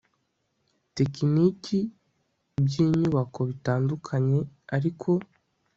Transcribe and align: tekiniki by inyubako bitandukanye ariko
tekiniki 0.95 1.79
by 2.63 2.73
inyubako 2.83 3.39
bitandukanye 3.49 4.39
ariko 4.75 5.09